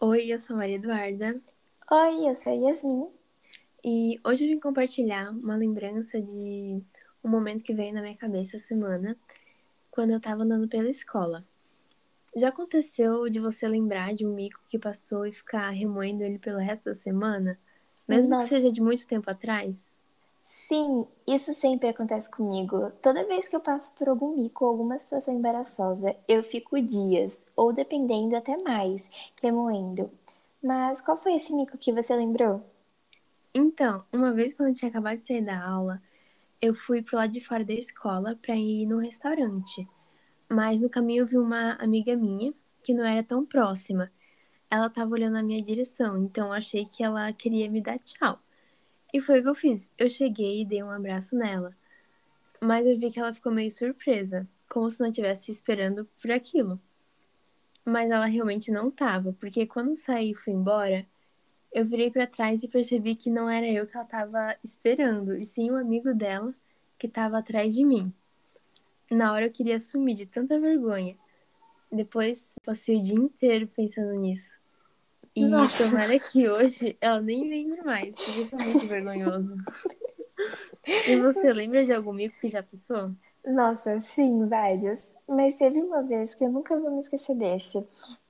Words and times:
Oi, 0.00 0.32
eu 0.32 0.38
sou 0.38 0.56
Maria 0.56 0.74
Eduarda 0.76 1.40
Oi, 1.90 2.26
eu 2.30 2.34
sou 2.34 2.54
Yasmin. 2.54 3.10
e 3.84 4.20
hoje 4.24 4.44
eu 4.44 4.48
vim 4.50 4.60
compartilhar 4.60 5.30
uma 5.30 5.56
lembrança 5.56 6.20
de 6.20 6.82
um 7.24 7.28
momento 7.28 7.64
que 7.64 7.74
veio 7.74 7.92
na 7.94 8.02
minha 8.02 8.16
cabeça 8.16 8.56
essa 8.56 8.66
semana, 8.66 9.16
quando 9.90 10.12
eu 10.12 10.20
tava 10.20 10.44
andando 10.44 10.68
pela 10.68 10.90
escola. 10.90 11.44
Já 12.36 12.48
aconteceu 12.50 13.28
de 13.28 13.40
você 13.40 13.68
lembrar 13.68 14.14
de 14.14 14.26
um 14.26 14.34
mico 14.34 14.60
que 14.68 14.78
passou 14.78 15.26
e 15.26 15.32
ficar 15.32 15.70
remoendo 15.70 16.22
ele 16.24 16.38
pelo 16.38 16.58
resto 16.58 16.84
da 16.84 16.94
semana, 16.94 17.58
mesmo 18.08 18.34
Nossa. 18.34 18.48
que 18.48 18.54
seja 18.54 18.72
de 18.72 18.80
muito 18.80 19.06
tempo 19.06 19.30
atrás? 19.30 19.89
Sim, 20.50 21.06
isso 21.26 21.54
sempre 21.54 21.88
acontece 21.88 22.30
comigo. 22.30 22.90
Toda 23.00 23.24
vez 23.24 23.48
que 23.48 23.56
eu 23.56 23.60
passo 23.60 23.94
por 23.94 24.06
algum 24.06 24.36
mico 24.36 24.64
ou 24.66 24.70
alguma 24.72 24.98
situação 24.98 25.32
embaraçosa, 25.32 26.14
eu 26.28 26.42
fico 26.44 26.78
dias, 26.82 27.46
ou 27.56 27.72
dependendo 27.72 28.36
até 28.36 28.56
mais, 28.58 29.08
remoendo. 29.40 30.10
Mas 30.62 31.00
qual 31.00 31.16
foi 31.16 31.36
esse 31.36 31.54
mico 31.54 31.78
que 31.78 31.92
você 31.92 32.14
lembrou? 32.14 32.62
Então, 33.54 34.04
uma 34.12 34.32
vez 34.32 34.54
quando 34.54 34.70
eu 34.70 34.74
tinha 34.74 34.88
acabado 34.90 35.18
de 35.18 35.26
sair 35.26 35.42
da 35.44 35.64
aula, 35.64 36.02
eu 36.62 36.74
fui 36.74 37.02
pro 37.02 37.16
lado 37.16 37.32
de 37.32 37.40
fora 37.40 37.64
da 37.64 37.74
escola 37.74 38.36
pra 38.42 38.56
ir 38.56 38.86
num 38.86 38.98
restaurante. 38.98 39.88
Mas 40.50 40.80
no 40.80 40.90
caminho 40.90 41.22
eu 41.22 41.26
vi 41.26 41.38
uma 41.38 41.74
amiga 41.74 42.16
minha 42.16 42.54
que 42.84 42.94
não 42.94 43.04
era 43.04 43.22
tão 43.22 43.46
próxima. 43.46 44.12
Ela 44.70 44.90
tava 44.90 45.12
olhando 45.12 45.34
na 45.34 45.42
minha 45.42 45.62
direção, 45.62 46.18
então 46.18 46.48
eu 46.48 46.54
achei 46.54 46.86
que 46.86 47.02
ela 47.04 47.32
queria 47.32 47.70
me 47.70 47.80
dar 47.82 47.98
tchau. 48.00 48.40
E 49.12 49.20
foi 49.20 49.40
o 49.40 49.42
que 49.42 49.48
eu 49.48 49.54
fiz. 49.54 49.90
Eu 49.98 50.08
cheguei 50.08 50.62
e 50.62 50.64
dei 50.64 50.82
um 50.82 50.90
abraço 50.90 51.36
nela. 51.36 51.76
Mas 52.60 52.86
eu 52.86 52.98
vi 52.98 53.10
que 53.10 53.18
ela 53.18 53.34
ficou 53.34 53.50
meio 53.50 53.70
surpresa, 53.70 54.46
como 54.68 54.90
se 54.90 55.00
não 55.00 55.08
estivesse 55.08 55.50
esperando 55.50 56.08
por 56.20 56.30
aquilo. 56.30 56.80
Mas 57.84 58.10
ela 58.10 58.26
realmente 58.26 58.70
não 58.70 58.90
tava, 58.90 59.32
porque 59.32 59.66
quando 59.66 59.96
saí 59.96 60.32
e 60.32 60.34
fui 60.34 60.52
embora, 60.52 61.06
eu 61.72 61.84
virei 61.84 62.10
pra 62.10 62.26
trás 62.26 62.62
e 62.62 62.68
percebi 62.68 63.16
que 63.16 63.30
não 63.30 63.48
era 63.48 63.66
eu 63.66 63.86
que 63.86 63.96
ela 63.96 64.04
tava 64.04 64.56
esperando, 64.62 65.36
e 65.36 65.44
sim 65.44 65.70
um 65.70 65.76
amigo 65.76 66.12
dela 66.14 66.54
que 66.98 67.08
tava 67.08 67.38
atrás 67.38 67.74
de 67.74 67.84
mim. 67.84 68.12
Na 69.10 69.32
hora 69.32 69.46
eu 69.46 69.50
queria 69.50 69.80
sumir 69.80 70.14
de 70.14 70.26
tanta 70.26 70.60
vergonha. 70.60 71.16
Depois 71.90 72.52
passei 72.64 72.98
o 72.98 73.02
dia 73.02 73.16
inteiro 73.16 73.66
pensando 73.66 74.12
nisso. 74.12 74.59
E 75.34 75.44
Nossa. 75.46 75.84
tomara 75.84 76.18
que 76.18 76.48
hoje 76.48 76.96
ela 77.00 77.20
nem 77.20 77.48
lembre 77.48 77.82
mais, 77.82 78.20
porque 78.20 78.46
foi 78.46 78.58
muito 78.60 78.86
vergonhoso. 78.86 79.56
E 81.06 81.16
você 81.16 81.52
lembra 81.52 81.84
de 81.84 81.92
algum 81.92 82.12
mico 82.12 82.38
que 82.38 82.48
já 82.48 82.62
passou? 82.62 83.14
Nossa, 83.44 84.00
sim, 84.00 84.46
vários. 84.46 85.16
Mas 85.28 85.56
teve 85.58 85.80
uma 85.82 86.02
vez 86.02 86.34
que 86.34 86.44
eu 86.44 86.50
nunca 86.52 86.78
vou 86.78 86.90
me 86.90 87.00
esquecer 87.00 87.34
desse. 87.34 87.78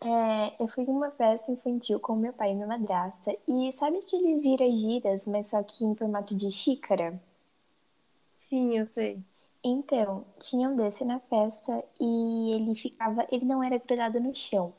É, 0.00 0.62
eu 0.62 0.68
fui 0.68 0.84
em 0.84 0.88
uma 0.88 1.10
festa 1.10 1.50
infantil 1.50 1.98
com 2.00 2.16
meu 2.16 2.32
pai 2.32 2.52
e 2.52 2.54
minha 2.54 2.66
madrasta. 2.66 3.36
E 3.48 3.72
sabe 3.72 3.98
aqueles 3.98 4.42
gira-giras, 4.42 5.26
mas 5.26 5.48
só 5.48 5.62
que 5.62 5.84
em 5.84 5.94
formato 5.94 6.36
de 6.36 6.50
xícara? 6.50 7.20
Sim, 8.32 8.78
eu 8.78 8.86
sei. 8.86 9.24
Então, 9.64 10.24
tinha 10.38 10.68
um 10.68 10.76
desse 10.76 11.04
na 11.04 11.18
festa 11.18 11.84
e 12.00 12.54
ele 12.54 12.74
ficava, 12.76 13.26
ele 13.30 13.44
não 13.44 13.62
era 13.62 13.78
grudado 13.78 14.20
no 14.20 14.34
chão. 14.34 14.72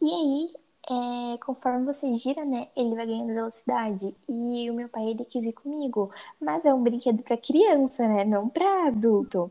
E 0.00 0.06
aí, 0.10 0.54
é, 0.90 1.38
conforme 1.38 1.84
você 1.84 2.12
gira, 2.14 2.44
né, 2.44 2.68
ele 2.74 2.94
vai 2.94 3.06
ganhando 3.06 3.34
velocidade. 3.34 4.14
E 4.28 4.70
o 4.70 4.74
meu 4.74 4.88
pai, 4.88 5.10
ele 5.10 5.24
quis 5.24 5.44
ir 5.44 5.52
comigo. 5.52 6.10
Mas 6.40 6.64
é 6.64 6.72
um 6.72 6.82
brinquedo 6.82 7.22
pra 7.22 7.36
criança, 7.36 8.08
né, 8.08 8.24
não 8.24 8.48
pra 8.48 8.86
adulto. 8.86 9.50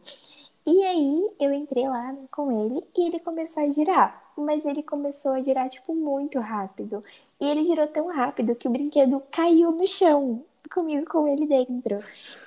E 0.65 0.83
aí, 0.83 1.29
eu 1.39 1.53
entrei 1.53 1.87
lá 1.87 2.11
né, 2.11 2.25
com 2.31 2.51
ele 2.51 2.83
e 2.97 3.07
ele 3.07 3.19
começou 3.19 3.63
a 3.63 3.69
girar. 3.69 4.23
Mas 4.35 4.65
ele 4.65 4.83
começou 4.83 5.33
a 5.33 5.41
girar, 5.41 5.69
tipo, 5.69 5.95
muito 5.95 6.39
rápido. 6.39 7.03
E 7.39 7.47
ele 7.47 7.63
girou 7.63 7.87
tão 7.87 8.07
rápido 8.07 8.55
que 8.55 8.67
o 8.67 8.71
brinquedo 8.71 9.21
caiu 9.31 9.71
no 9.71 9.85
chão, 9.85 10.43
comigo 10.73 11.05
com 11.07 11.27
ele 11.27 11.45
dentro. 11.45 12.03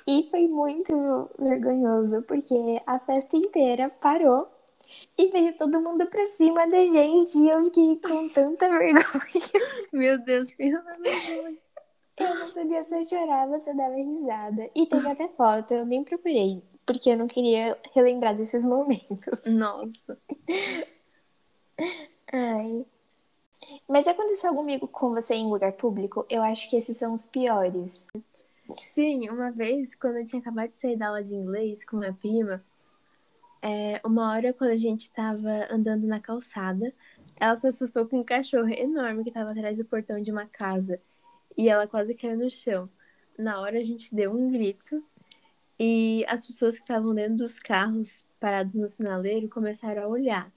E 0.07 0.29
foi 0.31 0.49
muito 0.49 1.31
vergonhoso, 1.39 2.23
porque 2.23 2.83
a 2.87 2.99
festa 2.99 3.37
inteira 3.37 3.91
parou 4.01 4.49
e 5.17 5.29
veio 5.29 5.57
todo 5.57 5.81
mundo 5.81 6.07
pra 6.07 6.27
cima 6.29 6.67
da 6.67 6.79
gente. 6.79 7.39
E 7.39 7.49
eu 7.49 7.65
fiquei 7.65 7.97
com 7.97 8.29
tanta 8.29 8.69
vergonha. 8.69 9.05
Meu 9.93 10.19
Deus, 10.19 10.51
na 10.59 10.93
vergonha. 10.93 11.59
Eu 12.17 12.35
não 12.35 12.53
sabia 12.53 12.83
se 12.83 12.95
eu 12.95 13.03
chorava, 13.03 13.59
se 13.59 13.71
eu 13.71 13.77
dava 13.77 13.95
risada. 13.95 14.71
E 14.75 14.87
teve 14.87 15.09
até 15.09 15.27
foto, 15.29 15.73
eu 15.73 15.87
nem 15.87 16.05
procurei, 16.05 16.63
porque 16.85 17.11
eu 17.11 17.17
não 17.17 17.27
queria 17.27 17.79
relembrar 17.95 18.37
desses 18.37 18.63
momentos. 18.63 19.45
Nossa. 19.47 20.19
Ai. 22.31 22.85
Mas 23.89 24.07
aconteceu 24.07 24.51
algum 24.51 24.63
amigo 24.63 24.87
com 24.87 25.11
você 25.11 25.35
em 25.35 25.49
lugar 25.49 25.73
público? 25.73 26.27
Eu 26.29 26.43
acho 26.43 26.69
que 26.69 26.77
esses 26.77 26.97
são 26.97 27.15
os 27.15 27.27
piores. 27.27 28.07
Sim, 28.77 29.29
uma 29.31 29.51
vez, 29.51 29.95
quando 29.95 30.19
eu 30.19 30.27
tinha 30.27 30.41
acabado 30.41 30.71
de 30.71 30.77
sair 30.77 30.97
da 30.97 31.09
aula 31.09 31.25
de 31.25 31.35
inglês 31.35 31.85
com 31.85 31.97
minha 31.97 32.13
prima, 32.13 32.63
é, 33.63 34.01
uma 34.05 34.33
hora 34.33 34.53
quando 34.53 34.71
a 34.71 34.77
gente 34.77 35.11
tava 35.11 35.67
andando 35.71 36.07
na 36.07 36.21
calçada, 36.21 36.93
ela 37.37 37.57
se 37.57 37.67
assustou 37.67 38.07
com 38.07 38.21
um 38.21 38.25
cachorro 38.25 38.69
enorme 38.69 39.25
que 39.25 39.31
tava 39.31 39.53
atrás 39.53 39.79
do 39.79 39.85
portão 39.85 40.21
de 40.21 40.31
uma 40.31 40.47
casa. 40.47 41.01
E 41.57 41.69
ela 41.69 41.87
quase 41.87 42.15
caiu 42.15 42.39
no 42.39 42.51
chão. 42.51 42.89
Na 43.39 43.61
hora 43.61 43.79
a 43.79 43.83
gente 43.83 44.15
deu 44.15 44.33
um 44.33 44.51
grito 44.51 45.03
e 45.79 46.25
as 46.29 46.47
pessoas 46.47 46.77
que 46.77 46.83
estavam 46.83 47.15
dentro 47.15 47.37
dos 47.37 47.59
carros 47.59 48.23
parados 48.39 48.75
no 48.75 48.89
sinaleiro 48.89 49.49
começaram 49.49 50.03
a 50.05 50.09
olhar. 50.09 50.53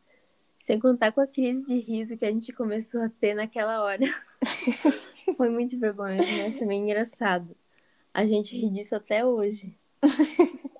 Sem 0.59 0.79
contar 0.79 1.11
com 1.11 1.19
a 1.19 1.27
crise 1.27 1.65
de 1.65 1.77
riso 1.79 2.15
que 2.15 2.25
a 2.25 2.31
gente 2.31 2.53
começou 2.53 3.01
a 3.01 3.09
ter 3.09 3.33
naquela 3.33 3.83
hora. 3.83 4.05
Foi 5.35 5.49
muito 5.49 5.77
vergonhoso, 5.77 6.29
mas 6.37 6.57
também 6.57 6.83
engraçado. 6.83 7.55
A 8.13 8.25
gente 8.25 8.57
ri 8.57 8.69
disso 8.69 8.95
até 8.95 9.25
hoje. 9.25 9.77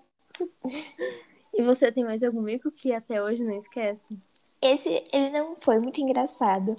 E 1.64 1.66
você 1.66 1.90
tem 1.92 2.04
mais 2.04 2.22
algum 2.22 2.42
mico 2.42 2.70
que 2.70 2.92
até 2.94 3.24
hoje 3.24 3.44
não 3.44 3.54
esquece? 3.56 4.20
Esse, 4.62 5.04
ele 5.12 5.30
não 5.32 5.56
foi 5.60 5.80
muito 5.80 6.00
engraçado. 6.02 6.76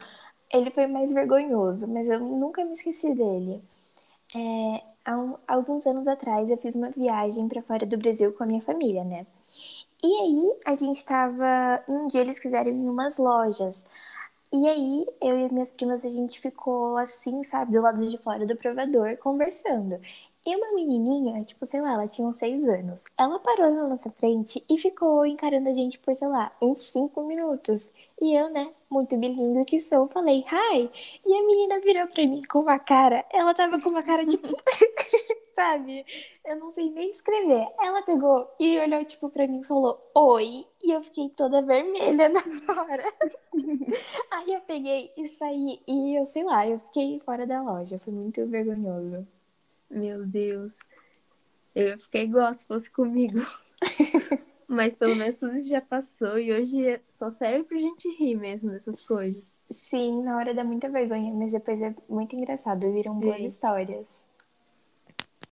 Ele 0.53 0.71
foi 0.71 0.87
mais 0.87 1.13
vergonhoso, 1.13 1.89
mas 1.93 2.09
eu 2.09 2.21
nunca 2.21 2.65
me 2.65 2.73
esqueci 2.73 3.15
dele. 3.15 3.63
É, 4.35 4.83
há 5.05 5.17
um- 5.19 5.37
alguns 5.49 5.87
anos 5.87 6.09
atrás 6.09 6.51
eu 6.51 6.59
fiz 6.59 6.75
uma 6.77 6.91
viagem 6.91 7.49
para 7.49 7.63
fora 7.63 7.87
do 7.87 7.99
Brasil 7.99 8.33
com 8.33 8.45
a 8.45 8.47
minha 8.47 8.63
família, 8.63 9.05
né? 9.05 9.27
E 10.05 10.09
aí 10.23 10.59
a 10.67 10.75
gente 10.77 11.05
tava. 11.05 11.85
Um 11.89 12.09
dia 12.09 12.23
eles 12.23 12.39
quiseram 12.39 12.71
ir 12.71 12.75
em 12.75 12.89
umas 12.89 13.19
lojas. 13.19 13.87
E 14.53 14.69
aí 14.69 15.07
eu 15.23 15.39
e 15.39 15.53
minhas 15.53 15.73
primas 15.73 16.05
a 16.05 16.11
gente 16.11 16.41
ficou 16.41 16.97
assim, 16.99 17.43
sabe, 17.45 17.73
do 17.73 17.83
lado 17.83 18.07
de 18.09 18.19
fora 18.19 18.47
do 18.47 18.57
provador, 18.57 19.17
conversando. 19.19 20.01
E 20.47 20.57
uma 20.57 20.73
menininha, 20.75 21.43
tipo, 21.45 21.65
sei 21.65 21.81
lá, 21.81 21.93
ela 21.95 22.07
tinha 22.09 22.27
uns 22.29 22.37
seis 22.37 22.63
anos. 22.69 23.05
Ela 23.17 23.39
parou 23.39 23.71
na 23.71 23.89
nossa 23.89 24.11
frente 24.11 24.63
e 24.69 24.77
ficou 24.79 25.25
encarando 25.25 25.69
a 25.69 25.73
gente 25.73 25.99
por, 25.99 26.15
sei 26.15 26.29
lá, 26.29 26.53
uns 26.61 26.79
cinco 26.79 27.23
minutos. 27.25 27.91
E 28.21 28.35
eu, 28.35 28.51
né, 28.51 28.73
muito 28.91 29.17
bilíngue 29.17 29.65
que 29.65 29.81
sou, 29.81 30.07
falei, 30.09 30.45
hi! 30.47 30.91
E 31.25 31.35
a 31.35 31.47
menina 31.47 31.81
virou 31.81 32.07
pra 32.09 32.27
mim 32.27 32.43
com 32.45 32.61
uma 32.61 32.79
cara, 32.79 33.25
ela 33.33 33.55
tava 33.55 33.81
com 33.81 33.89
uma 33.89 34.03
cara, 34.03 34.27
tipo, 34.27 34.49
sabe? 35.55 36.05
Eu 36.45 36.57
não 36.57 36.71
sei 36.73 36.91
nem 36.91 37.11
escrever. 37.11 37.67
Ela 37.81 38.03
pegou 38.03 38.49
e 38.59 38.79
olhou, 38.79 39.05
tipo, 39.05 39.31
pra 39.31 39.47
mim 39.47 39.61
e 39.61 39.65
falou, 39.65 39.99
oi! 40.15 40.67
E 40.83 40.93
eu 40.93 41.03
fiquei 41.03 41.29
toda 41.31 41.63
vermelha 41.63 42.29
na 42.29 42.41
hora. 42.83 43.05
Aí 44.31 44.53
eu 44.53 44.61
peguei 44.63 45.13
e 45.17 45.29
saí 45.29 45.81
e 45.87 46.19
eu, 46.19 46.27
sei 46.27 46.45
lá, 46.45 46.67
eu 46.67 46.79
fiquei 46.81 47.21
fora 47.21 47.47
da 47.47 47.63
loja. 47.63 47.99
Foi 47.99 48.13
muito 48.13 48.47
vergonhoso. 48.47 49.27
Meu 49.95 50.27
Deus. 50.27 50.79
Eu 51.75 51.89
ia 51.89 51.99
ficar 51.99 52.21
igual 52.21 52.53
se 52.53 52.67
fosse 52.67 52.91
comigo. 52.91 53.39
Mas 54.67 54.95
pelo 54.95 55.15
menos 55.15 55.37
tudo 55.37 55.55
isso 55.55 55.69
já 55.69 55.81
passou 55.81 56.39
e 56.39 56.53
hoje 56.53 57.01
só 57.11 57.31
serve 57.31 57.65
pra 57.65 57.79
gente 57.79 58.09
rir 58.19 58.35
mesmo 58.35 58.71
dessas 58.71 59.07
coisas. 59.07 59.55
Sim, 59.71 60.23
na 60.23 60.37
hora 60.37 60.55
dá 60.55 60.65
muita 60.65 60.89
vergonha, 60.89 61.33
mas 61.33 61.53
depois 61.53 61.81
é 61.81 61.95
muito 62.09 62.37
engraçado. 62.37 62.93
Viram 62.93 63.19
boas 63.19 63.39
Sim. 63.39 63.47
histórias. 63.47 64.27